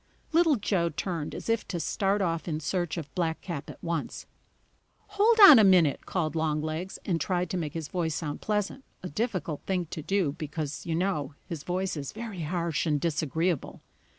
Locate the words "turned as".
0.89-1.47